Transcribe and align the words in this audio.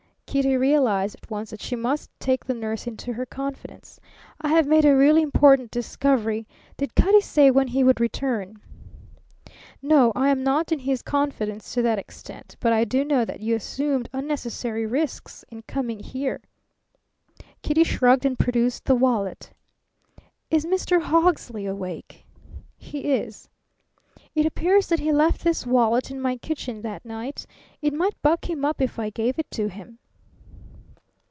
Kitty 0.31 0.55
realized 0.55 1.17
at 1.21 1.29
once 1.29 1.49
that 1.49 1.59
she 1.61 1.75
must 1.75 2.09
take 2.17 2.45
the 2.45 2.53
nurse 2.53 2.87
into 2.87 3.11
her 3.11 3.25
confidence. 3.25 3.99
"I 4.39 4.47
have 4.47 4.65
made 4.65 4.85
a 4.85 4.95
really 4.95 5.21
important 5.21 5.71
discovery. 5.71 6.47
Did 6.77 6.95
Cutty 6.95 7.19
say 7.19 7.51
when 7.51 7.67
he 7.67 7.83
would 7.83 7.99
return?" 7.99 8.61
"No. 9.81 10.13
I 10.15 10.29
am 10.29 10.41
not 10.41 10.71
in 10.71 10.79
his 10.79 11.01
confidence 11.01 11.73
to 11.73 11.81
that 11.81 11.99
extent. 11.99 12.55
But 12.61 12.71
I 12.71 12.85
do 12.85 13.03
know 13.03 13.25
that 13.25 13.41
you 13.41 13.55
assumed 13.55 14.07
unnecessary 14.13 14.85
risks 14.85 15.43
in 15.49 15.63
coming 15.63 15.99
here." 15.99 16.39
Kitty 17.61 17.83
shrugged 17.83 18.25
and 18.25 18.39
produced 18.39 18.85
the 18.85 18.95
wallet. 18.95 19.51
"Is 20.49 20.65
Mr. 20.65 21.01
Hawksley 21.01 21.65
awake?" 21.65 22.25
"He 22.77 22.99
is." 22.99 23.49
"It 24.33 24.45
appears 24.45 24.87
that 24.87 25.01
he 25.01 25.11
left 25.11 25.43
this 25.43 25.67
wallet 25.67 26.09
in 26.09 26.21
my 26.21 26.37
kitchen 26.37 26.83
that 26.83 27.03
night. 27.03 27.45
It 27.81 27.93
might 27.93 28.15
buck 28.21 28.49
him 28.49 28.63
up 28.63 28.81
if 28.81 28.97
I 28.97 29.09
gave 29.09 29.37
it 29.37 29.51
to 29.51 29.67
him." 29.67 29.97